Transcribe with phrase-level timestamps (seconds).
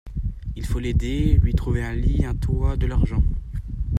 [0.55, 3.21] Il faut l'aider, lui trouver un lit, un toit, de l'argent.